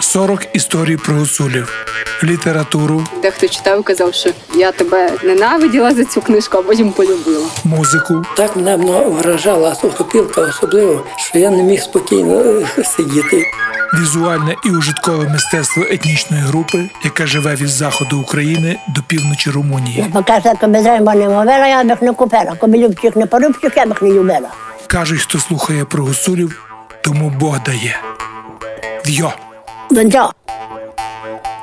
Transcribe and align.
40 0.00 0.46
історій 0.56 0.96
про 0.96 1.14
гуцулів, 1.14 1.86
літературу, 2.22 3.04
Дехто 3.22 3.48
читав 3.48 3.82
казав, 3.82 4.14
що 4.14 4.30
я 4.54 4.72
тебе 4.72 5.10
ненавиділа 5.24 5.94
за 5.94 6.04
цю 6.04 6.20
книжку, 6.20 6.58
а 6.58 6.62
потім 6.62 6.92
полюбила. 6.92 7.46
музику, 7.64 8.22
Так 8.36 8.56
мене 8.56 8.76
вражала 9.06 9.74
сухопілка 9.74 10.40
особливо, 10.40 11.06
що 11.16 11.38
я 11.38 11.50
не 11.50 11.62
міг 11.62 11.80
спокійно 11.82 12.34
е, 12.40 12.84
сидіти. 12.84 13.44
візуальне 14.00 14.56
і 14.64 14.70
ужиткове 14.70 15.28
мистецтво 15.28 15.82
етнічної 15.90 16.42
групи, 16.42 16.90
яка 17.04 17.26
живе 17.26 17.54
від 17.54 17.68
заходу 17.68 18.20
України 18.20 18.78
до 18.88 19.02
півночі 19.02 19.50
Румунії. 19.50 20.06
Бо 20.12 20.22
каже, 20.22 20.52
якби 20.62 20.82
займа 20.82 21.14
не 21.14 21.28
мовила, 21.28 21.66
я 21.66 21.84
б 21.84 21.88
їх 21.88 22.02
не 22.02 22.12
купила. 22.12 22.54
Коби 22.60 22.78
любчих 22.78 23.16
не 23.16 23.26
порубчих, 23.26 23.72
я 23.76 23.86
б 23.86 23.88
їх 23.88 24.02
не 24.02 24.08
любила. 24.10 24.48
Кажуть, 24.86 25.20
хто 25.20 25.38
слухає 25.38 25.84
про 25.84 26.04
гуцулів, 26.04 26.62
тому 27.04 27.30
Бог 27.30 27.62
дає. 27.62 28.02
Донця, 29.90 30.30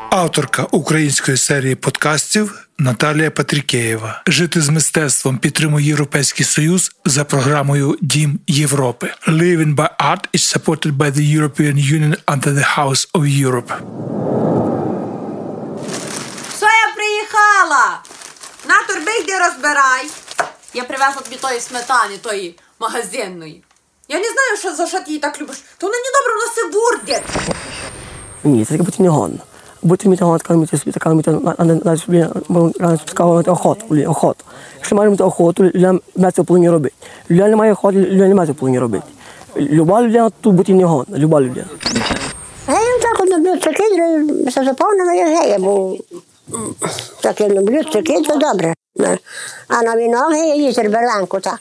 Авторка 0.09 0.67
української 0.71 1.37
серії 1.37 1.75
подкастів 1.75 2.67
Наталія 2.77 3.31
Патрікеєва. 3.31 4.21
Жити 4.27 4.61
з 4.61 4.69
мистецтвом 4.69 5.37
підтримує 5.37 5.87
Європейський 5.87 6.45
Союз 6.45 6.91
за 7.05 7.23
програмою 7.23 7.97
Дім 8.01 8.39
Європи. 8.47 9.13
Living 9.27 9.75
by 9.75 9.89
Art 9.99 10.23
is 10.33 10.57
supported 10.57 10.97
by 10.97 11.11
the 11.11 11.39
European 11.39 11.75
Union 11.75 12.15
under 12.27 12.53
the 12.53 12.77
House 12.77 13.11
of 13.13 13.45
Europe. 13.45 13.73
Що 16.57 16.65
я 16.65 16.93
приїхала? 16.95 18.01
На 18.67 18.83
торби 18.87 19.11
йди 19.23 19.39
розбирай. 19.39 20.07
Я 20.73 20.83
привезла 20.83 21.21
тобі 21.21 21.35
тої 21.35 21.59
сметани, 21.59 22.17
тої 22.17 22.59
магазинної. 22.79 23.63
Я 24.11 24.17
не 24.17 24.23
знаю, 24.23 24.57
що, 24.59 24.75
за 24.75 24.87
що 24.87 24.99
ти 24.99 25.05
її 25.07 25.19
так 25.19 25.41
любиш. 25.41 25.63
То 25.77 25.87
вона 25.87 25.97
недобре, 25.99 26.33
вона 26.33 26.51
се 26.51 26.61
бурдить. 26.67 27.55
Ні, 28.43 28.65
це 28.65 28.71
таке 28.71 28.83
бути 28.83 29.03
не 29.03 29.09
гон. 29.09 29.39
Бути 29.81 30.09
мені 30.09 30.21
гон, 30.21 30.37
така 30.37 30.53
мені 30.53 30.67
собі, 30.67 30.91
така 30.91 31.09
мені 31.09 31.23
на 31.83 31.97
собі, 31.97 32.27
на 32.79 32.97
цікаво 32.97 33.43
охоту, 33.47 33.85
блін, 33.89 34.07
охоту. 34.07 34.45
Якщо 34.77 34.95
маємо 34.95 35.11
мати 35.11 35.23
охоту, 35.23 35.63
людина 35.63 35.99
має 36.15 36.31
це 36.31 36.43
повинні 36.43 36.69
робити. 36.69 36.95
Людина 37.29 37.47
не 37.49 37.55
має 37.55 37.71
охоти, 37.71 37.97
людина 37.97 38.27
не 38.27 38.35
має 38.35 38.47
це 38.47 38.53
повинні 38.53 38.79
робити. 38.79 39.05
Люба 39.57 40.01
людина 40.01 40.31
тут 40.41 40.55
бути 40.55 40.73
не 40.73 40.85
гон, 40.85 41.05
люба 41.09 41.41
людина. 41.41 41.67
а 42.67 42.71
я 42.71 42.99
так 43.01 43.19
люблю 43.19 43.57
цикидру, 43.57 44.45
все 44.47 44.63
заповнено 44.63 45.13
я 45.13 45.25
гея, 45.25 45.59
бо 45.59 45.97
таке 47.21 47.49
люблю 47.49 47.83
цикидру, 47.83 48.37
добре. 48.37 48.73
А 49.67 49.81
на 49.81 49.95
віно 49.97 50.27
гея 50.27 50.55
їздить 50.55 50.91
берленку, 50.91 51.39
так. 51.39 51.59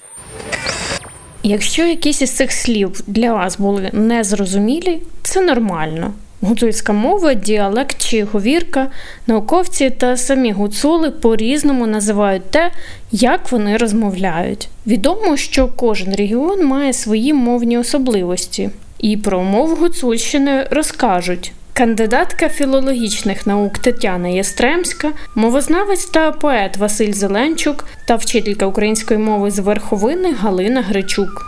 Якщо 1.42 1.86
якісь 1.86 2.22
із 2.22 2.30
цих 2.30 2.52
слів 2.52 3.00
для 3.06 3.32
вас 3.32 3.58
були 3.58 3.90
незрозумілі, 3.92 5.02
це 5.22 5.40
нормально. 5.40 6.12
Гуцульська 6.42 6.92
мова, 6.92 7.34
діалект 7.34 7.96
чи 7.98 8.24
говірка, 8.24 8.86
науковці 9.26 9.90
та 9.90 10.16
самі 10.16 10.52
гуцули 10.52 11.10
по-різному 11.10 11.86
називають 11.86 12.50
те, 12.50 12.70
як 13.12 13.52
вони 13.52 13.76
розмовляють. 13.76 14.68
Відомо, 14.86 15.36
що 15.36 15.68
кожен 15.68 16.14
регіон 16.14 16.64
має 16.66 16.92
свої 16.92 17.32
мовні 17.32 17.78
особливості, 17.78 18.70
і 18.98 19.16
про 19.16 19.42
мову 19.42 19.76
Гуцульщини 19.76 20.66
розкажуть. 20.70 21.52
Кандидатка 21.72 22.48
філологічних 22.48 23.46
наук 23.46 23.78
Тетяна 23.78 24.28
Єстремська, 24.28 25.12
мовознавець 25.34 26.04
та 26.04 26.32
поет 26.32 26.76
Василь 26.76 27.12
Зеленчук 27.12 27.84
та 28.08 28.16
вчителька 28.16 28.66
української 28.66 29.20
мови 29.20 29.50
з 29.50 29.58
верховини 29.58 30.32
Галина 30.32 30.82
Гречук. 30.82 31.46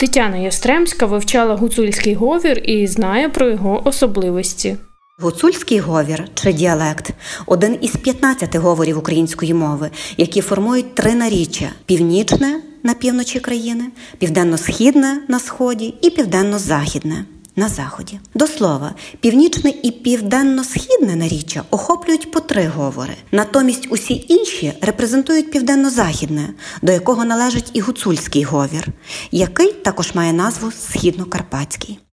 Тетяна 0.00 0.36
Єстремська 0.36 1.06
вивчала 1.06 1.54
гуцульський 1.54 2.14
говір 2.14 2.58
і 2.64 2.86
знає 2.86 3.28
про 3.28 3.50
його 3.50 3.88
особливості. 3.88 4.76
Гуцульський 5.18 5.78
говір 5.78 6.24
чи 6.34 6.52
діалект 6.52 7.10
один 7.46 7.78
із 7.80 7.96
15 7.96 8.56
говорів 8.56 8.98
української 8.98 9.54
мови, 9.54 9.90
які 10.16 10.40
формують 10.40 10.94
три 10.94 11.14
наріччя: 11.14 11.70
північне 11.86 12.60
на 12.82 12.94
півночі 12.94 13.40
країни, 13.40 13.84
південно-східне 14.18 15.22
на 15.28 15.38
сході 15.38 15.94
і 16.02 16.10
південно-західне 16.10 17.24
на 17.58 17.68
заході. 17.68 18.20
До 18.34 18.46
слова, 18.46 18.94
північне 19.20 19.72
і 19.82 19.90
південно-східне 19.90 21.16
наріччя 21.16 21.62
охоплюють 21.70 22.30
по 22.30 22.40
три 22.40 22.66
говори. 22.66 23.14
Натомість 23.32 23.88
усі 23.90 24.26
інші 24.28 24.72
репрезентують 24.80 25.50
південно-західне, 25.50 26.48
до 26.82 26.92
якого 26.92 27.24
належить 27.24 27.70
і 27.72 27.80
гуцульський 27.80 28.42
говір, 28.42 28.88
який 29.30 29.72
також 29.72 30.14
має 30.14 30.32
назву 30.32 30.68
східно-карпатський. 30.68 32.07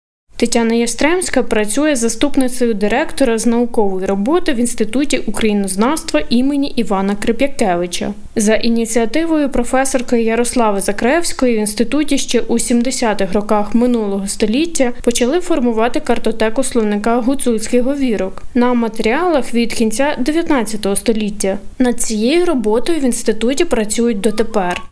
Тетяна 0.45 0.75
Єстремська 0.75 1.43
працює 1.43 1.97
заступницею 1.97 2.75
директора 2.75 3.39
з 3.39 3.47
наукової 3.47 4.07
роботи 4.07 4.53
в 4.53 4.57
Інституті 4.57 5.19
українознавства 5.19 6.23
імені 6.31 6.69
Івана 6.69 7.15
Крип'якевича. 7.15 8.13
За 8.37 8.55
ініціативою 8.55 9.49
професорки 9.49 10.23
Ярослави 10.23 10.81
Закревської 10.81 11.57
в 11.57 11.61
інституті 11.61 12.19
ще 12.19 12.41
у 12.41 12.55
70-х 12.55 13.33
роках 13.33 13.75
минулого 13.75 14.29
століття 14.29 14.93
почали 15.03 15.41
формувати 15.41 16.01
картотеку 16.01 16.63
словника 16.63 17.17
гуцульських 17.21 17.83
говірок 17.83 18.43
на 18.55 18.75
матеріалах 18.75 19.55
від 19.55 19.75
кінця 19.75 20.17
19 20.19 20.87
століття. 20.99 21.59
Над 21.79 22.01
цією 22.01 22.45
роботою 22.45 23.01
в 23.01 23.05
інституті 23.05 23.65
працюють 23.65 24.21
дотепер. 24.21 24.83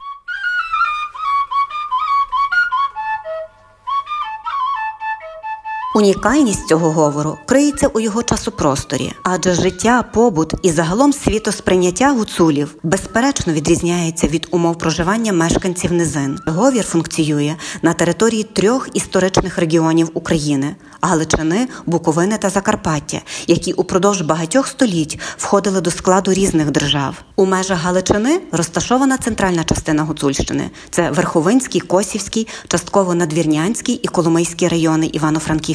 Унікальність 5.94 6.69
цього 6.69 6.91
говору 6.91 7.38
криється 7.47 7.86
у 7.86 8.00
його 8.00 8.22
часопросторі, 8.22 9.12
адже 9.25 9.54
життя, 9.54 10.03
побут 10.03 10.54
і 10.62 10.70
загалом 10.70 11.12
світосприйняття 11.12 12.12
гуцулів 12.12 12.75
безперечно 12.82 13.53
відрізняється 13.53 14.26
від 14.26 14.48
умов 14.50 14.78
проживання 14.78 15.32
мешканців 15.32 15.92
низин. 15.92 16.38
Говір 16.47 16.84
функціює 16.84 17.56
на 17.82 17.94
території 17.94 18.42
трьох 18.42 18.88
історичних 18.94 19.58
регіонів 19.58 20.10
України 20.14 20.76
Галичини, 21.00 21.69
Буковини 21.86 22.38
та 22.38 22.50
Закарпаття, 22.50 23.20
які 23.47 23.72
упродовж 23.72 24.20
багатьох 24.20 24.66
століть 24.66 25.20
входили 25.36 25.80
до 25.80 25.91
складу 25.91 26.32
різних 26.32 26.70
держав. 26.70 27.14
У 27.36 27.47
межах 27.47 27.78
Галичини 27.78 28.41
розташована 28.53 29.19
центральна 29.19 29.64
частина 29.64 30.03
Гуцульщини 30.03 30.70
це 30.91 31.10
Верховинський, 31.10 31.80
Косівський, 31.80 32.48
частково 32.69 33.14
Надвірнянський 33.14 33.94
і 33.94 34.09
Коломийський 34.09 34.69
райони 34.69 35.10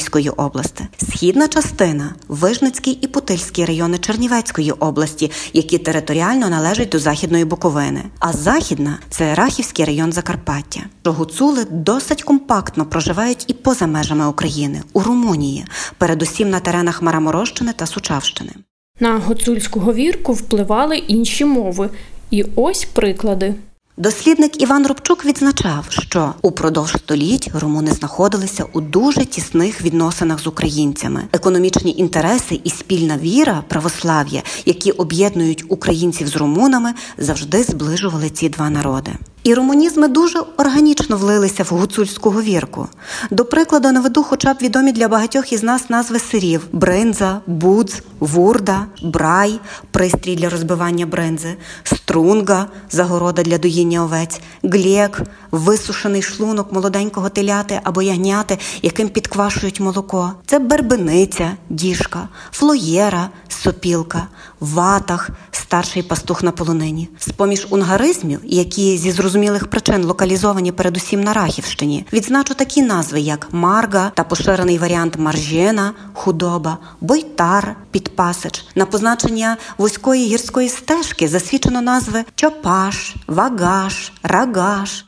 Івано-Франківської 0.07 0.29
області. 0.29 0.87
Східна 0.97 1.47
частина 1.47 2.15
Вижницький 2.27 2.93
і 2.93 3.07
Путильський 3.07 3.65
райони 3.65 3.97
Чернівецької 3.97 4.71
області, 4.71 5.31
які 5.53 5.77
територіально 5.77 6.49
належать 6.49 6.89
до 6.89 6.99
Західної 6.99 7.45
Буковини. 7.45 8.03
А 8.19 8.33
західна 8.33 8.99
це 9.09 9.35
Рахівський 9.35 9.85
район 9.85 10.13
Закарпаття. 10.13 10.81
Гуцули 11.05 11.65
досить 11.71 12.23
компактно 12.23 12.85
проживають 12.85 13.45
і 13.47 13.53
поза 13.53 13.87
межами 13.87 14.27
України 14.27 14.81
у 14.93 14.99
Румунії, 15.01 15.65
передусім 15.97 16.49
на 16.49 16.59
теренах 16.59 17.01
Мараморощини 17.01 17.73
та 17.73 17.85
Сучавщини. 17.85 18.51
На 18.99 19.17
гуцульську 19.17 19.79
говірку 19.79 20.33
впливали 20.33 20.97
інші 20.97 21.45
мови. 21.45 21.89
І 22.31 22.45
ось 22.55 22.85
приклади. 22.85 23.55
Дослідник 23.99 24.61
Іван 24.61 24.87
Рубчук 24.87 25.25
відзначав, 25.25 25.85
що 25.89 26.33
упродовж 26.41 26.91
століть 26.91 27.49
румуни 27.53 27.91
знаходилися 27.91 28.65
у 28.73 28.81
дуже 28.81 29.25
тісних 29.25 29.81
відносинах 29.81 30.39
з 30.39 30.47
українцями. 30.47 31.23
Економічні 31.33 31.95
інтереси 31.97 32.61
і 32.63 32.69
спільна 32.69 33.17
віра 33.17 33.63
православ'я, 33.67 34.43
які 34.65 34.91
об'єднують 34.91 35.63
українців 35.69 36.27
з 36.27 36.35
румунами, 36.35 36.93
завжди 37.17 37.63
зближували 37.63 38.29
ці 38.29 38.49
два 38.49 38.69
народи. 38.69 39.11
І 39.47 39.53
румунізми 39.53 40.07
дуже 40.07 40.39
органічно 40.57 41.17
влилися 41.17 41.63
в 41.63 41.67
гуцульську 41.67 42.29
говірку. 42.29 42.87
До 43.31 43.45
прикладу, 43.45 43.91
наведу 43.91 44.23
хоча 44.23 44.53
б 44.53 44.57
відомі 44.61 44.91
для 44.91 45.07
багатьох 45.07 45.53
із 45.53 45.63
нас 45.63 45.89
назви 45.89 46.19
сирів: 46.19 46.67
бринза, 46.71 47.41
будз, 47.47 48.01
вурда, 48.19 48.85
брай, 49.03 49.59
пристрій 49.91 50.35
для 50.35 50.49
розбивання 50.49 51.05
бринзи, 51.05 51.55
струнга, 51.83 52.67
загорода 52.91 53.43
для 53.43 53.57
доїння 53.57 54.03
овець, 54.03 54.39
глєк, 54.63 55.21
висушений 55.51 56.21
шлунок 56.21 56.71
молоденького 56.71 57.29
теляти 57.29 57.79
або 57.83 58.01
ягняти, 58.01 58.57
яким 58.81 59.09
підквашують 59.09 59.79
молоко. 59.79 60.33
Це 60.45 60.59
бербениця, 60.59 61.51
діжка, 61.69 62.29
флоєра, 62.51 63.29
сопілка, 63.47 64.27
ватах, 64.59 65.29
старший 65.51 66.03
пастух 66.03 66.43
на 66.43 66.51
полонині. 66.51 67.09
З 67.19 67.29
поміж 67.31 67.67
унгаризмів, 67.69 68.39
які 68.43 68.97
зі 68.97 69.11
зрозумілих 69.11 69.67
причин 69.67 70.03
локалізовані 70.03 70.71
передусім 70.71 71.21
на 71.21 71.33
Рахівщині, 71.33 72.05
відзначу 72.13 72.53
такі 72.53 72.81
назви, 72.81 73.19
як 73.19 73.47
марга 73.51 74.11
та 74.15 74.23
поширений 74.23 74.77
варіант 74.77 75.15
маржена, 75.17 75.93
худоба, 76.13 76.77
бойтар, 77.01 77.75
підпасич. 77.91 78.65
На 78.75 78.85
позначення 78.85 79.57
вузької 79.77 80.27
гірської 80.27 80.69
стежки 80.69 81.27
засвідчено 81.27 81.81
назви 81.81 82.25
чопаш, 82.35 83.15
вагаш, 83.27 84.13
рагаш. 84.23 85.05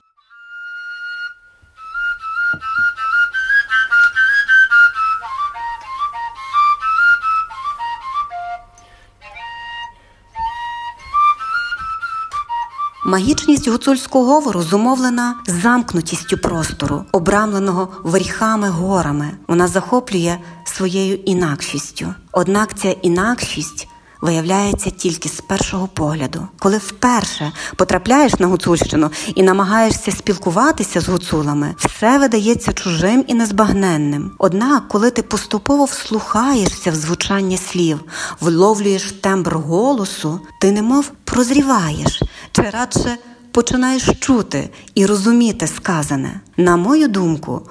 Магічність 13.09 13.67
гуцульського 13.67 14.25
говору 14.25 14.61
зумовлена 14.61 15.35
замкнутістю 15.47 16.37
простору, 16.37 17.05
обрамленого 17.11 17.87
верхами 18.03 18.69
горами. 18.69 19.31
Вона 19.47 19.67
захоплює 19.67 20.37
своєю 20.63 21.15
інакшістю. 21.15 22.13
Однак 22.31 22.75
ця 22.79 22.91
інакшість 22.91 23.87
виявляється 24.21 24.89
тільки 24.89 25.29
з 25.29 25.41
першого 25.41 25.87
погляду. 25.87 26.47
Коли 26.59 26.77
вперше 26.77 27.51
потрапляєш 27.75 28.39
на 28.39 28.47
гуцульщину 28.47 29.09
і 29.35 29.43
намагаєшся 29.43 30.11
спілкуватися 30.11 31.01
з 31.01 31.09
гуцулами, 31.09 31.75
все 31.77 32.17
видається 32.17 32.73
чужим 32.73 33.25
і 33.27 33.33
незбагненним. 33.33 34.31
Однак, 34.37 34.87
коли 34.87 35.11
ти 35.11 35.23
поступово 35.23 35.85
вслухаєшся 35.85 36.91
в 36.91 36.95
звучання 36.95 37.57
слів, 37.57 37.99
вловлюєш 38.39 39.11
тембр 39.11 39.55
голосу, 39.55 40.39
ти 40.61 40.71
немов 40.71 41.11
прозріваєш 41.25 42.21
чи 42.51 42.61
радше 42.61 43.17
починаєш 43.51 44.03
чути 44.19 44.69
і 44.95 45.05
розуміти 45.05 45.67
сказане. 45.67 46.41
На 46.57 46.77
мою 46.77 47.07
думку, 47.07 47.61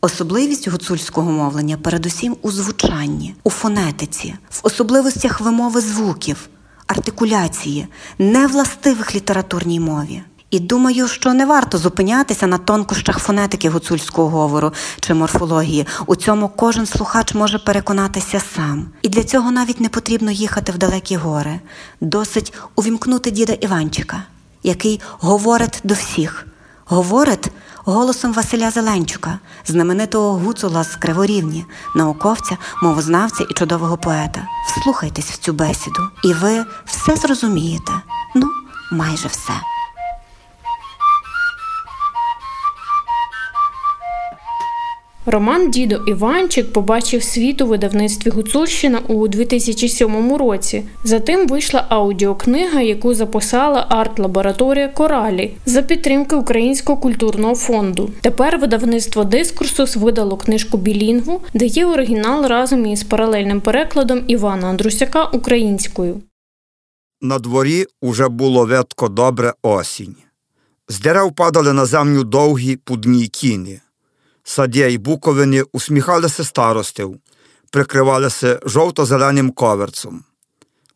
Особливість 0.00 0.68
гуцульського 0.68 1.32
мовлення 1.32 1.76
передусім 1.76 2.36
у 2.42 2.50
звучанні, 2.50 3.34
у 3.44 3.50
фонетиці, 3.50 4.34
в 4.50 4.60
особливостях 4.62 5.40
вимови 5.40 5.80
звуків, 5.80 6.48
артикуляції, 6.86 7.86
невластивих 8.18 9.14
літературній 9.14 9.80
мові. 9.80 10.22
І 10.50 10.60
думаю, 10.60 11.08
що 11.08 11.34
не 11.34 11.46
варто 11.46 11.78
зупинятися 11.78 12.46
на 12.46 12.58
тонкощах 12.58 13.18
фонетики 13.18 13.68
гуцульського 13.68 14.28
говору 14.28 14.72
чи 15.00 15.14
морфології. 15.14 15.86
У 16.06 16.16
цьому 16.16 16.48
кожен 16.48 16.86
слухач 16.86 17.34
може 17.34 17.58
переконатися 17.58 18.40
сам. 18.54 18.86
І 19.02 19.08
для 19.08 19.24
цього 19.24 19.50
навіть 19.50 19.80
не 19.80 19.88
потрібно 19.88 20.30
їхати 20.30 20.72
в 20.72 20.78
далекі 20.78 21.16
гори. 21.16 21.60
Досить 22.00 22.52
увімкнути 22.76 23.30
діда 23.30 23.52
Іванчика, 23.52 24.22
який 24.62 25.00
говорить 25.18 25.80
до 25.84 25.94
всіх, 25.94 26.46
говорить 26.84 27.50
голосом 27.84 28.32
Василя 28.32 28.70
Зеленчука, 28.70 29.38
знаменитого 29.66 30.38
гуцула 30.38 30.84
з 30.84 30.96
Криворівні, 30.96 31.64
науковця, 31.94 32.56
мовознавця 32.82 33.44
і 33.50 33.54
чудового 33.54 33.96
поета. 33.96 34.46
Вслухайтесь 34.66 35.30
в 35.30 35.38
цю 35.38 35.52
бесіду, 35.52 36.02
і 36.24 36.32
ви 36.32 36.64
все 36.86 37.16
зрозумієте. 37.16 37.92
Ну, 38.34 38.46
майже 38.92 39.28
все. 39.28 39.52
Роман 45.30 45.70
Дідо 45.70 45.96
Іванчик 45.96 46.72
побачив 46.72 47.22
світ 47.22 47.60
у 47.60 47.66
видавництві 47.66 48.30
Гуцульщина 48.30 48.98
у 49.08 49.28
2007 49.28 50.36
році. 50.36 50.84
Затим 51.04 51.48
вийшла 51.48 51.86
аудіокнига, 51.88 52.80
яку 52.80 53.14
записала 53.14 53.86
арт-лабораторія 53.90 54.88
Коралі 54.88 55.54
за 55.66 55.82
підтримки 55.82 56.36
Українського 56.36 57.00
культурного 57.00 57.54
фонду. 57.54 58.10
Тепер 58.20 58.58
видавництво 58.58 59.24
Дискурсус 59.24 59.96
видало 59.96 60.36
книжку 60.36 60.78
Білінгву, 60.78 61.40
де 61.54 61.66
є 61.66 61.86
оригінал 61.86 62.46
разом 62.46 62.86
із 62.86 63.02
паралельним 63.02 63.60
перекладом 63.60 64.24
Івана 64.26 64.68
Андрусяка 64.68 65.24
українською. 65.24 66.20
На 67.20 67.38
дворі 67.38 67.86
уже 68.02 68.28
було 68.28 68.66
ветко 68.66 69.08
добре 69.08 69.54
осінь. 69.62 70.16
З 70.88 71.00
дерев 71.00 71.32
падали 71.32 71.72
на 71.72 71.86
землю 71.86 72.24
довгі 72.24 72.76
пудні 72.76 73.26
кіни. 73.26 73.80
Садя 74.48 74.86
й 74.86 74.98
буковини 74.98 75.62
усміхалися 75.72 76.44
старостів, 76.44 77.16
прикривалися 77.70 78.60
жовто-зеленим 78.64 79.50
коверцом, 79.50 80.24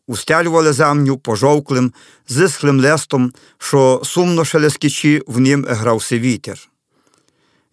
устелювали 0.07 0.73
землю 0.73 1.17
пожовклим, 1.17 1.93
зисхлим 2.27 2.81
лестом, 2.81 3.33
що 3.57 4.01
сумно 4.03 4.45
шелескічі 4.45 5.23
в 5.27 5.39
нім 5.39 5.65
грався 5.69 6.19
вітер. 6.19 6.69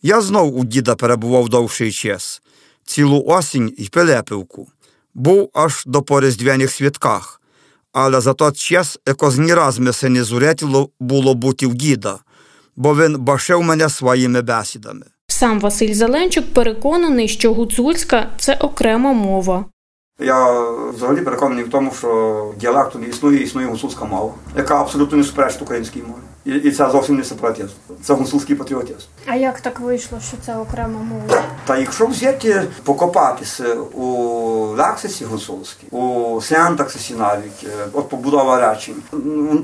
Я 0.02 0.20
знов 0.20 0.58
у 0.58 0.64
діда 0.64 0.94
перебував 0.94 1.48
довший 1.48 1.92
час, 1.92 2.42
цілу 2.84 3.24
осінь 3.26 3.74
і 3.78 3.88
пилепивку, 3.88 4.68
був 5.14 5.50
аж 5.54 5.82
до 5.86 6.02
поріздвяних 6.02 6.70
святках, 6.70 7.40
але 7.92 8.20
за 8.20 8.34
той 8.34 8.52
час 8.52 8.98
якось 9.06 9.36
ні 9.36 9.54
раз 9.54 9.78
ми 9.78 9.92
не 10.02 10.24
зуретіло 10.24 10.90
було 11.00 11.34
бути 11.34 11.66
в 11.66 11.74
діда, 11.74 12.18
бо 12.76 12.96
він 12.96 13.18
башив 13.18 13.62
мене 13.62 13.88
своїми 13.88 14.42
бесідами. 14.42 15.06
Сам 15.40 15.60
Василь 15.60 15.94
Зеленчук 15.94 16.44
переконаний, 16.54 17.28
що 17.28 17.54
гуцульська 17.54 18.26
це 18.38 18.54
окрема 18.54 19.12
мова. 19.12 19.64
Я 20.20 20.70
взагалі 20.94 21.20
переконаний 21.20 21.64
в 21.64 21.70
тому, 21.70 21.92
що 21.98 22.52
діалекту 22.56 22.98
не 22.98 23.06
існує, 23.06 23.42
існує 23.42 23.66
гуцульська 23.66 24.04
мова, 24.04 24.32
яка 24.56 24.80
абсолютно 24.80 25.18
не 25.18 25.24
суперечить 25.24 25.62
українській 25.62 26.02
мові. 26.02 26.20
І, 26.44 26.50
і 26.50 26.70
це 26.70 26.90
зовсім 26.90 27.16
не 27.16 27.24
сепаратизм. 27.24 27.72
Це 28.02 28.14
гуцульський 28.14 28.56
патріотизм. 28.56 29.06
А 29.26 29.34
як 29.34 29.60
так 29.60 29.80
вийшло, 29.80 30.18
що 30.28 30.36
це 30.46 30.56
окрема 30.56 31.00
мова? 31.00 31.42
Та 31.66 31.76
якщо 31.76 32.06
взяти 32.06 32.62
покопатися 32.84 33.74
у 33.74 34.06
лексисі 34.76 35.24
гуцульській, 35.24 35.86
у 35.90 36.40
синтаксисі 36.40 37.14
навіть, 37.14 37.64
е, 37.64 37.86
от 37.92 38.08
побудова 38.08 38.70
речень, 38.70 38.94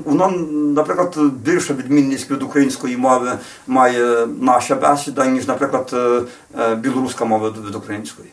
воно, 0.05 0.29
наприклад, 0.75 1.17
більша 1.31 1.73
відмінність 1.73 2.31
від 2.31 2.43
української 2.43 2.97
мови 2.97 3.31
має 3.67 4.27
наша 4.41 4.75
бесіда, 4.75 5.25
ніж, 5.25 5.47
наприклад, 5.47 5.89
е, 5.93 6.21
е, 6.59 6.75
білоруська 6.75 7.25
мова 7.25 7.49
від 7.67 7.75
української. 7.75 8.29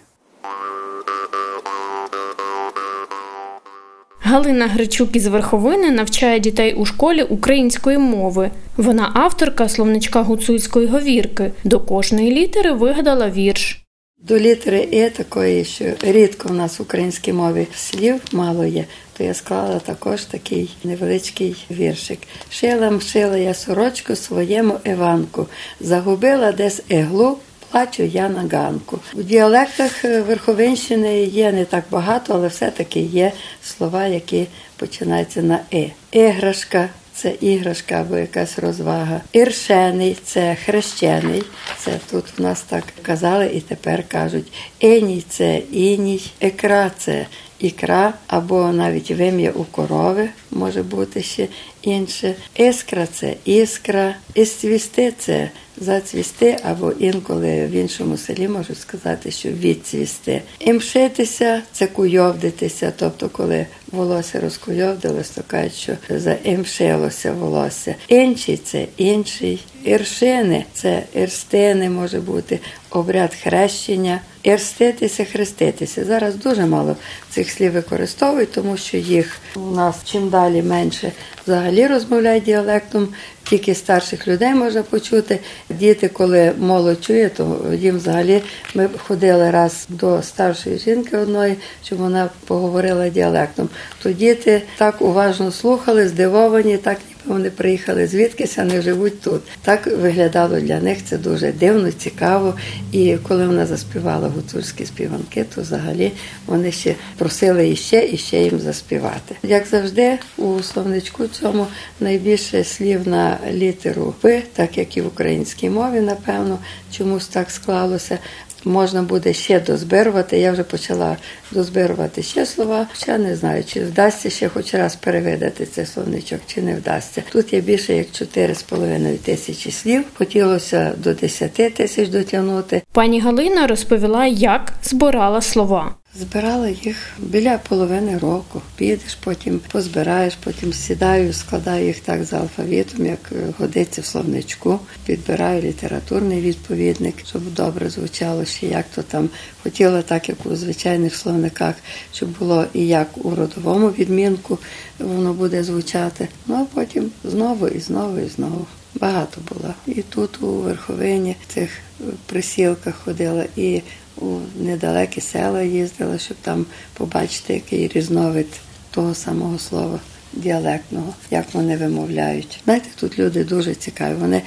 Галина 4.27 4.67
Гричук 4.67 5.17
із 5.17 5.27
Верховини 5.27 5.91
навчає 5.91 6.41
дітей 6.41 6.75
у 6.75 6.85
школі 6.85 7.23
української 7.23 7.99
мови. 7.99 8.51
Вона 8.77 9.11
авторка 9.15 9.69
словничка 9.69 10.23
гуцульської 10.23 10.87
говірки. 10.87 11.53
До 11.65 11.81
кожної 11.81 12.31
літери 12.31 12.73
вигадала 12.73 13.31
вірш. 13.31 13.85
До 14.19 14.39
літери 14.39 14.89
Е 14.93 15.11
такої, 15.11 15.65
що 15.65 15.85
рідко 16.03 16.49
в 16.49 16.55
нас 16.55 16.79
в 16.79 16.83
українській 16.83 17.33
мові 17.33 17.67
слів 17.75 18.21
мало 18.33 18.65
є, 18.65 18.85
то 19.17 19.25
я 19.25 19.35
склала 19.35 19.79
також 19.79 20.25
такий 20.25 20.71
невеличкий 20.85 21.57
віршик. 21.71 22.19
Шила 22.51 23.01
шила 23.01 23.37
я 23.37 23.55
сорочку 23.55 24.17
своєму 24.17 24.75
Іванку, 24.85 25.47
загубила 25.81 26.53
десь 26.53 26.83
іглу, 26.89 27.39
плачу 27.75 28.03
я 28.03 28.29
на 28.29 28.49
ганку. 28.59 28.99
У 29.15 29.23
діалектах 29.23 30.05
Верховинщини 30.05 31.23
є 31.25 31.53
не 31.53 31.65
так 31.65 31.85
багато, 31.91 32.35
але 32.35 32.49
все-таки 32.49 33.01
є 33.01 33.33
слова, 33.63 34.07
які 34.07 34.47
починаються 34.77 35.43
на 35.43 35.61
Е. 35.73 35.91
Іграшка. 36.13 36.89
Це 37.15 37.33
іграшка 37.41 37.95
або 37.95 38.17
якась 38.17 38.59
розвага. 38.59 39.21
Іршений 39.33 40.17
це 40.25 40.57
хрещений. 40.65 41.43
Це 41.79 41.91
тут 42.11 42.25
в 42.39 42.43
нас 42.43 42.63
так 42.63 42.85
казали 43.03 43.47
і 43.47 43.61
тепер 43.61 44.05
кажуть. 44.09 44.53
Еній 44.81 45.25
це 45.29 45.59
іній, 45.73 46.31
екра 46.41 46.91
це 46.99 47.27
ікра, 47.59 48.13
або 48.27 48.69
навіть 48.73 49.11
вим'я 49.11 49.51
у 49.51 49.65
корови 49.65 50.29
може 50.51 50.83
бути 50.83 51.23
ще 51.23 51.49
інше. 51.83 52.35
Іскра 52.57 53.07
це 53.07 53.35
іскра, 53.45 54.15
іствісти 54.35 55.13
це 55.19 55.51
зацвісти, 55.77 56.57
або 56.63 56.93
інколи 56.93 57.67
в 57.67 57.71
іншому 57.71 58.17
селі 58.17 58.49
можуть 58.49 58.81
сказати, 58.81 59.31
що 59.31 59.49
відцвісти. 59.49 60.43
Імшитися 60.59 61.63
це 61.73 61.87
куйовдитися, 61.87 62.93
тобто, 62.99 63.29
коли 63.29 63.67
волосся 63.93 64.41
розкуйовдилось, 64.41 65.31
то 65.31 65.43
кажуть, 65.47 65.75
що 65.75 65.93
заімшилося 66.11 67.33
волосся. 67.33 67.95
Інший 68.09 68.57
це 68.57 68.87
інший. 68.97 69.67
Іршини 69.85 70.65
це 70.75 71.03
ірстини 71.15 71.91
може 71.91 72.21
бути, 72.21 72.61
обряд 72.91 73.35
хрещення. 73.43 74.21
Ірститися, 74.43 75.25
хреститися. 75.25 76.05
Зараз 76.05 76.35
дуже 76.35 76.67
мало 76.67 76.97
цих 77.31 77.51
слів 77.51 77.73
використовують, 77.73 78.53
тому 78.53 78.77
що 78.77 78.97
їх 78.97 79.39
у 79.57 79.61
нас 79.61 79.97
чим 80.05 80.29
далі 80.29 80.63
менше 80.63 81.13
взагалі 81.47 81.87
розмовляють 81.87 82.45
діалектом, 82.45 83.09
тільки 83.45 83.75
старших 83.75 84.29
людей 84.29 84.55
можна 84.55 84.83
почути. 84.83 85.41
Діти, 85.71 86.09
коли 86.09 86.53
молодь 86.59 87.05
чує, 87.05 87.29
то 87.29 87.61
їм 87.75 87.97
взагалі 87.97 88.43
ми 88.75 88.89
ходили 89.07 89.51
раз 89.51 89.87
до 89.89 90.23
старшої 90.23 90.79
жінки 90.79 91.17
одної, 91.17 91.57
щоб 91.85 91.99
вона 91.99 92.31
поговорила 92.47 93.09
діалектом. 93.09 93.69
То 94.03 94.13
діти 94.13 94.63
так 94.77 95.03
уважно 95.03 95.53
слухали, 95.53 96.09
здивовані, 96.09 96.77
так 96.77 96.99
вони 97.27 97.51
приїхали 97.51 98.07
звідкись, 98.07 98.57
не 98.57 98.83
живуть 98.83 99.21
тут. 99.21 99.43
Так 99.63 99.87
виглядало 99.87 100.61
для 100.61 100.81
них 100.81 100.99
це 101.05 101.19
дуже 101.19 101.53
дивно, 101.53 101.93
цікаво. 101.93 102.55
І 102.93 103.17
коли 103.29 103.47
вона 103.47 103.67
заспівала 103.67 104.29
гуцульські 104.29 104.87
співанки, 104.87 105.45
то 105.55 105.61
взагалі 105.61 106.13
вони 106.47 106.73
ще 106.73 106.95
просили 107.19 107.69
іще 107.69 108.09
і 108.13 108.17
ще 108.17 108.43
їм 108.43 108.59
заспівати. 108.59 109.37
Як 109.43 109.67
завжди, 109.67 110.19
у 110.37 110.63
словничку 110.63 111.27
цьому 111.27 111.67
найбільше 112.01 112.65
слів 112.65 113.09
на 113.09 113.39
літеру 113.53 114.15
П, 114.21 114.43
так 114.53 114.79
як 114.79 114.97
і 114.97 115.01
в 115.01 115.07
українській 115.07 115.71
мові, 115.71 116.01
напевно, 116.01 116.59
чомусь 116.91 117.29
так 117.29 117.51
склалося. 117.51 118.19
Можна 118.65 119.03
буде 119.03 119.33
ще 119.33 119.61
дозбирувати. 119.61 120.39
Я 120.39 120.53
вже 120.53 120.63
почала 120.63 121.17
дозбирувати 121.53 122.23
ще 122.23 122.47
слова. 122.47 122.87
Ще 122.93 123.19
не 123.19 123.37
знаю, 123.37 123.65
чи 123.65 123.81
вдасться 123.81 124.31
ще 124.31 124.49
хоч 124.49 124.75
раз 124.75 124.97
перевидати 124.97 125.67
цей 125.67 125.87
словничок, 125.87 126.41
чи 126.47 126.63
не 126.63 126.75
вдасться. 126.75 127.23
Тут 127.33 127.53
є 127.53 127.61
більше 127.61 127.95
як 127.95 128.07
4,5 128.07 129.17
тисячі 129.17 129.71
слів. 129.71 130.05
Хотілося 130.15 130.93
до 130.97 131.15
10 131.15 131.53
тисяч 131.53 132.09
дотягнути. 132.09 132.83
Пані 132.93 133.21
Галина 133.21 133.67
розповіла, 133.67 134.27
як 134.27 134.73
збирала 134.83 135.41
слова. 135.41 135.95
Збирала 136.21 136.69
їх 136.69 136.97
біля 137.19 137.59
половини 137.59 138.19
року. 138.19 138.63
Підеш, 138.77 139.15
потім 139.15 139.61
позбираєш, 139.73 140.35
потім 140.45 140.73
сідаю, 140.73 141.33
складаю 141.33 141.87
їх 141.87 142.01
так 142.01 142.25
за 142.25 142.39
алфавітом, 142.39 143.07
як 143.07 143.33
е, 143.33 143.55
годиться 143.59 144.01
в 144.01 144.05
словничку. 144.05 144.81
Підбираю 145.07 145.63
літературний 145.63 146.41
відповідник, 146.41 147.15
щоб 147.27 147.55
добре 147.55 147.91
звучало 147.91 148.45
ще 148.45 148.67
як 148.67 148.87
то 148.95 149.03
там 149.03 149.29
хотіла, 149.63 150.03
так 150.03 150.29
як 150.29 150.47
у 150.47 150.57
звичайних 150.57 151.17
словниках, 151.17 151.75
щоб 152.13 152.39
було 152.39 152.65
і 152.73 152.87
як 152.87 153.09
у 153.25 153.35
родовому 153.35 153.89
відмінку 153.89 154.59
воно 154.99 155.33
буде 155.33 155.65
звучати. 155.65 156.29
Ну 156.47 156.55
а 156.55 156.75
потім 156.75 157.11
знову 157.25 157.69
і 157.69 157.81
знову 157.81 158.19
і 158.19 158.29
знову. 158.29 158.67
Багато 159.01 159.41
було. 159.55 159.75
І 159.87 160.03
тут 160.03 160.43
у 160.43 160.47
верховині 160.47 161.37
в 161.49 161.55
цих 161.55 161.71
е, 162.01 162.05
присілках 162.27 162.95
ходила, 163.05 163.45
і 163.57 163.83
у 164.17 164.37
недалекі 164.61 165.21
села 165.21 165.63
їздила, 165.63 166.19
щоб 166.19 166.37
там 166.43 166.67
побачити, 166.95 167.55
який 167.55 167.89
різновид 167.89 168.47
того 168.91 169.15
самого 169.15 169.59
слова 169.59 170.01
діалектного, 170.33 171.15
як 171.31 171.47
вони 171.53 171.77
вимовляють. 171.77 172.61
Знаєте, 172.65 172.89
тут 173.01 173.19
люди 173.19 173.45
дуже 173.45 173.75
цікаві. 173.75 174.15
Вони 174.15 174.43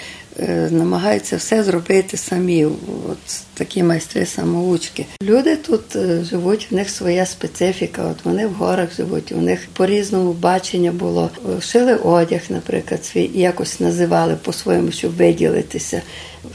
намагаються 0.71 1.37
все 1.37 1.63
зробити 1.63 2.17
самі. 2.17 2.65
От 2.65 3.47
такі 3.57 3.83
майстри 3.83 4.25
самоучки. 4.25 5.05
Люди 5.21 5.55
тут 5.55 5.95
е, 5.95 6.23
живуть, 6.23 6.67
в 6.71 6.75
них 6.75 6.89
своя 6.89 7.25
специфіка. 7.25 8.03
От 8.03 8.25
вони 8.25 8.47
в 8.47 8.53
горах 8.53 8.95
живуть, 8.95 9.31
у 9.31 9.41
них 9.41 9.67
по 9.73 9.85
різному 9.85 10.33
бачення 10.33 10.91
було. 10.91 11.29
Шили 11.61 11.95
одяг, 11.95 12.41
наприклад, 12.49 13.05
свій 13.05 13.31
якось 13.33 13.79
називали 13.79 14.35
по-своєму, 14.43 14.91
щоб 14.91 15.15
виділитися. 15.15 16.01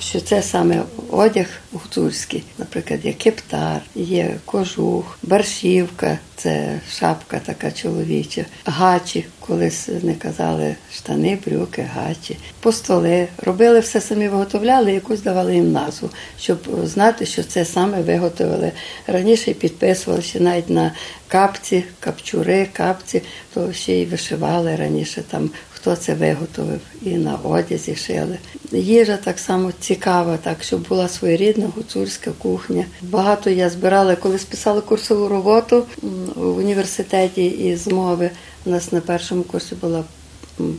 Що 0.00 0.20
це 0.20 0.42
саме 0.42 0.82
одяг 1.10 1.46
гуцульський, 1.72 2.44
наприклад, 2.58 3.04
є 3.04 3.12
кептар, 3.12 3.80
є 3.94 4.34
кожух, 4.44 5.18
баршівка, 5.22 6.18
це 6.36 6.80
шапка 6.98 7.40
така 7.46 7.70
чоловіча, 7.70 8.44
гачі, 8.64 9.26
колись 9.40 9.88
не 10.02 10.14
казали 10.14 10.76
штани, 10.94 11.38
брюки, 11.46 11.88
гачі, 11.94 12.36
постоли. 12.60 13.28
Робили 13.42 13.71
все 13.80 14.00
самі, 14.00 14.28
виготовляли, 14.28 14.92
якусь 14.92 15.20
давали 15.20 15.54
їм 15.54 15.72
назву, 15.72 16.10
щоб 16.40 16.58
знати, 16.84 17.26
що 17.26 17.42
це 17.42 17.64
саме 17.64 18.02
виготовили. 18.02 18.72
Раніше 19.06 19.54
підписували 19.54 20.22
ще 20.22 20.40
навіть 20.40 20.70
на 20.70 20.92
капці, 21.28 21.84
капчури, 22.00 22.68
капці, 22.72 23.22
то 23.54 23.72
ще 23.72 23.92
й 23.92 24.06
вишивали 24.06 24.76
раніше 24.76 25.22
там. 25.30 25.50
Хто 25.82 25.96
це 25.96 26.14
виготовив 26.14 26.80
і 27.02 27.10
на 27.10 27.36
одязі 27.36 27.96
шили. 27.96 28.38
Їжа 28.72 29.16
так 29.16 29.38
само 29.38 29.72
цікава, 29.80 30.36
так 30.36 30.62
щоб 30.62 30.88
була 30.88 31.08
своєрідна 31.08 31.66
гуцульська 31.76 32.30
кухня. 32.38 32.84
Багато 33.00 33.50
я 33.50 33.70
збирала, 33.70 34.16
коли 34.16 34.38
списала 34.38 34.80
курсову 34.80 35.28
роботу 35.28 35.86
в 36.34 36.56
університеті 36.56 37.46
із 37.46 37.86
мови. 37.86 38.30
У 38.64 38.70
нас 38.70 38.92
на 38.92 39.00
першому 39.00 39.42
курсі 39.42 39.74
була 39.74 40.04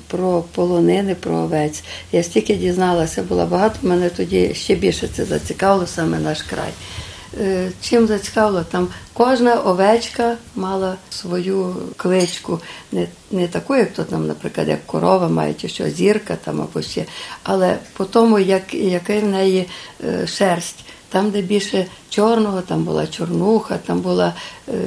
про 0.08 0.44
полонини, 0.56 1.16
про 1.16 1.36
овець. 1.36 1.84
Я 2.12 2.24
стільки 2.24 2.56
дізналася, 2.56 3.24
було 3.24 3.46
багато. 3.46 3.76
Мене 3.82 4.10
тоді 4.10 4.54
ще 4.54 4.76
більше 4.76 5.08
це 5.08 5.26
зацікавило, 5.26 5.88
саме 5.88 6.20
наш 6.20 6.42
край. 6.42 6.70
Чим 7.82 8.08
зацікавило, 8.08 8.64
там 8.72 8.88
кожна 9.14 9.56
овечка 9.56 10.38
мала 10.56 10.96
свою 11.10 11.76
кличку, 11.98 12.60
не 12.92 13.08
не 13.32 13.48
таку, 13.48 13.76
як 13.76 13.94
то 13.94 14.04
там, 14.04 14.28
наприклад, 14.28 14.68
як 14.68 14.86
корова 14.86 15.28
має, 15.28 15.54
чи 15.54 15.68
що 15.68 15.90
зірка 15.90 16.36
там 16.44 16.62
або 16.62 16.82
ще, 16.82 17.06
але 17.44 17.78
по 17.98 18.06
тому, 18.06 18.40
як, 18.40 18.74
яка 18.74 19.20
в 19.20 19.24
неї 19.24 19.68
шерсть. 20.26 20.86
Там, 21.14 21.30
де 21.30 21.42
більше 21.42 21.86
чорного, 22.10 22.62
там 22.62 22.84
була 22.84 23.08
чорнуха, 23.08 23.78
там 23.78 24.00
була 24.00 24.34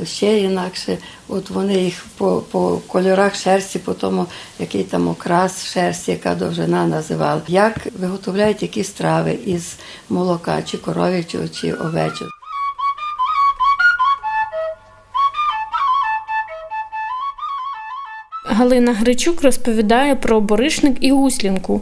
ще 0.04 0.38
інакше. 0.38 0.98
От 1.28 1.50
вони 1.50 1.74
їх 1.74 2.04
по 2.18 2.42
по 2.50 2.80
кольорах 2.86 3.34
шерсті, 3.34 3.78
по 3.78 3.94
тому, 3.94 4.26
який 4.58 4.82
там 4.82 5.08
окрас 5.08 5.66
шерсті, 5.72 6.10
яка 6.10 6.34
довжина 6.34 6.86
називали. 6.86 7.40
Як 7.48 7.86
виготовляють 8.00 8.62
які 8.62 8.84
страви 8.84 9.38
із 9.46 9.76
молока, 10.08 10.62
чи 10.62 10.78
коров'ячого, 10.78 11.48
чи 11.48 11.72
овечого. 11.72 12.30
Галина 18.44 18.92
Гричук 18.92 19.42
розповідає 19.42 20.16
про 20.16 20.40
боришник 20.40 20.96
і 21.00 21.12
гуслінку. 21.12 21.80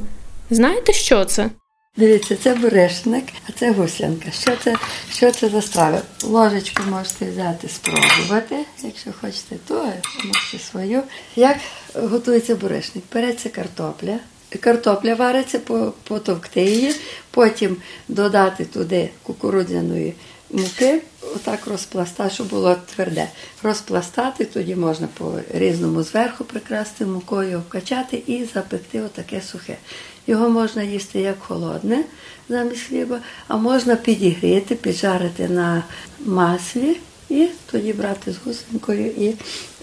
Знаєте, 0.50 0.92
що 0.92 1.24
це? 1.24 1.50
Дивіться, 1.96 2.36
це 2.36 2.54
борешник, 2.54 3.24
а 3.48 3.52
це 3.52 3.72
гуслянка. 3.72 4.30
Що 4.30 4.56
це 4.64 4.76
що 5.10 5.30
це 5.30 5.48
за 5.48 5.62
страва? 5.62 6.02
Ложечку 6.22 6.82
можете 6.90 7.30
взяти, 7.30 7.68
спробувати. 7.68 8.56
Якщо 8.82 9.10
хочете, 9.20 9.56
то 9.68 9.92
можете 10.24 10.58
свою. 10.58 11.02
Як 11.36 11.56
готується 11.94 12.56
борешник? 12.56 13.04
Береться 13.14 13.48
картопля. 13.48 14.18
Картопля 14.60 15.14
вариться, 15.14 15.60
потовкти 16.04 16.64
її, 16.64 16.94
потім 17.30 17.76
додати 18.08 18.64
туди 18.64 19.10
кукурудзяної 19.22 20.14
муки, 20.50 21.02
отак 21.34 21.66
розпластати, 21.66 22.34
щоб 22.34 22.48
було 22.48 22.76
тверде. 22.94 23.28
Розпластати, 23.62 24.44
тоді 24.44 24.76
можна 24.76 25.08
по 25.18 25.32
різному 25.54 26.02
зверху 26.02 26.44
прикрасти 26.44 27.06
мукою, 27.06 27.62
вкачати 27.68 28.22
і 28.26 28.44
запекти 28.44 29.00
отаке 29.00 29.40
сухе. 29.40 29.76
Його 30.26 30.48
можна 30.48 30.82
їсти 30.82 31.20
як 31.20 31.40
холодне 31.40 32.04
замість 32.48 32.82
хліба, 32.82 33.20
а 33.48 33.56
можна 33.56 33.96
підігріти, 33.96 34.74
піджарити 34.74 35.48
на 35.48 35.82
маслі 36.26 36.96
і 37.28 37.48
тоді 37.70 37.92
брати 37.92 38.32
з 38.32 38.36
гусенкою 38.46 39.06
і 39.06 39.34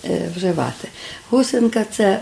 е, 0.05 0.29
вживати. 0.35 0.87
Гусенка 1.29 1.85
це 1.91 2.19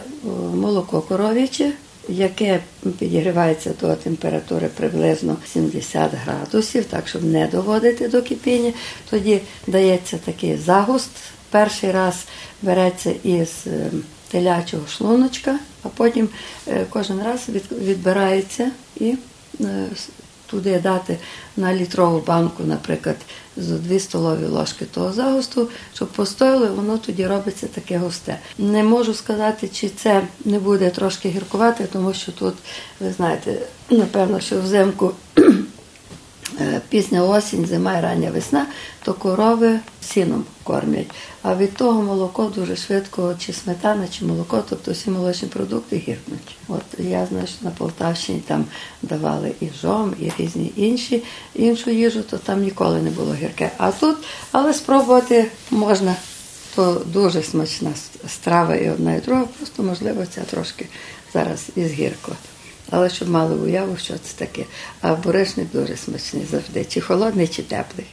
молоко 0.54 1.02
коров'яче, 1.02 1.72
яке 2.10 2.60
підігрівається 3.00 3.74
до 3.82 3.96
температури 3.96 4.70
приблизно 4.76 5.38
70 5.54 6.12
градусів, 6.26 6.86
так 6.86 7.08
щоб 7.08 7.24
не 7.24 7.48
доводити 7.48 8.08
до 8.08 8.22
кипіння. 8.22 8.74
Тоді 9.10 9.42
дається 9.68 10.18
такий 10.18 10.58
загуст. 10.58 11.10
Перший 11.52 11.92
раз 11.92 12.16
береться 12.62 13.14
із 13.24 13.66
телячого 14.32 14.88
шлуночка, 14.88 15.60
а 15.84 15.88
потім 15.88 16.30
кожен 16.90 17.22
раз 17.24 17.50
відбирається 17.72 18.72
і 19.00 19.16
туди 20.50 20.80
дати 20.80 21.18
на 21.58 21.74
літрову 21.74 22.24
банку, 22.28 22.64
наприклад, 22.64 23.16
з 23.58 23.68
2 23.68 24.00
столові 24.00 24.46
ложки 24.46 24.86
того 24.86 25.14
загусту, 25.14 25.70
щоб 25.94 26.08
постояло, 26.08 26.68
воно 26.68 26.98
тоді 26.98 27.28
робиться 27.28 27.68
таке 27.68 27.98
густе. 27.98 28.40
Не 28.58 28.84
можу 28.84 29.14
сказати, 29.14 29.70
чи 29.74 29.90
це 29.90 30.22
не 30.46 30.60
буде 30.60 30.90
трошки 30.90 31.30
гіркувати, 31.30 31.88
тому 31.94 32.14
що 32.14 32.32
тут, 32.32 32.54
ви 33.00 33.12
знаєте, 33.12 33.58
напевно, 33.90 34.40
що 34.40 34.62
взимку. 34.62 35.12
Пізня 36.90 37.24
осінь, 37.24 37.66
зима 37.66 37.98
і 37.98 38.02
рання 38.02 38.32
весна, 38.32 38.66
то 39.04 39.14
корови 39.14 39.80
сіном 40.02 40.46
кормять. 40.64 41.12
А 41.42 41.56
від 41.56 41.74
того 41.74 42.02
молоко 42.02 42.52
дуже 42.56 42.76
швидко, 42.76 43.36
чи 43.40 43.54
сметана, 43.54 44.08
чи 44.08 44.26
молоко, 44.26 44.64
тобто 44.70 44.92
всі 44.92 45.10
молочні 45.10 45.48
продукти 45.48 45.96
гіркнуть. 45.96 46.58
От 46.68 46.82
я 46.98 47.26
знаю, 47.26 47.48
що 47.48 47.58
на 47.62 47.72
Полтавщині 47.72 48.40
там 48.48 48.66
давали 49.02 49.52
і 49.60 49.68
жом, 49.82 50.14
і 50.20 50.32
різні 50.42 50.72
інші 50.76 51.24
іншу 51.56 51.90
їжу, 51.90 52.24
то 52.24 52.38
там 52.38 52.62
ніколи 52.62 53.02
не 53.02 53.10
було 53.10 53.34
гірке. 53.34 53.72
А 53.78 53.92
тут, 53.92 54.18
але 54.52 54.74
спробувати 54.74 55.52
можна, 55.72 56.16
то 56.76 57.02
дуже 57.06 57.44
смачна 57.44 57.92
страва 58.28 58.76
і 58.76 58.90
одна, 58.90 59.16
і 59.16 59.20
друга, 59.20 59.46
просто 59.58 59.84
можливо 59.84 60.26
це 60.26 60.42
трошки 60.42 60.88
зараз 61.34 61.68
із 61.76 61.92
гірко. 61.92 62.32
Але 62.92 63.10
щоб 63.10 63.30
мали 63.30 63.56
уяву, 63.56 63.98
що 63.98 64.14
це 64.14 64.46
таке. 64.46 64.66
А 65.02 65.16
борешник 65.16 65.72
дуже 65.72 65.98
смачний 65.98 66.46
завжди, 66.52 66.86
чи 66.86 67.02
холодний, 67.02 67.48
чи 67.48 67.64
теплий. 67.64 68.06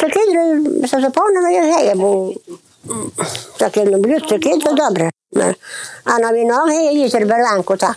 Цукіт, 0.00 0.84
все 0.84 1.00
заповнено 1.00 1.50
я 1.50 1.62
геє, 1.62 1.94
бо 1.94 2.32
таке 3.56 3.84
люблю 3.84 4.20
цукіт, 4.20 4.64
то 4.64 4.72
добре. 4.72 5.10
А 6.04 6.18
на 6.18 6.32
віно 6.32 6.64
геє 6.64 6.92
їздить 6.92 7.28
так. 7.78 7.96